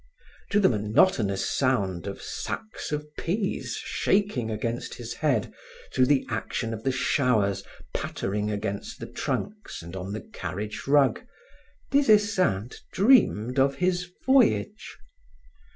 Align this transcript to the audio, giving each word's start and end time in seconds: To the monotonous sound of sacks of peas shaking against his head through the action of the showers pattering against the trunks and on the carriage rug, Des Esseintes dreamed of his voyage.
To 0.49 0.59
the 0.59 0.67
monotonous 0.69 1.47
sound 1.47 2.07
of 2.07 2.23
sacks 2.23 2.91
of 2.91 3.05
peas 3.17 3.75
shaking 3.75 4.49
against 4.49 4.95
his 4.95 5.13
head 5.13 5.53
through 5.93 6.07
the 6.07 6.25
action 6.27 6.73
of 6.73 6.81
the 6.81 6.91
showers 6.91 7.63
pattering 7.93 8.49
against 8.49 8.99
the 8.99 9.05
trunks 9.05 9.83
and 9.83 9.95
on 9.95 10.11
the 10.13 10.21
carriage 10.21 10.87
rug, 10.87 11.21
Des 11.91 12.11
Esseintes 12.11 12.81
dreamed 12.91 13.59
of 13.59 13.75
his 13.75 14.09
voyage. 14.25 14.97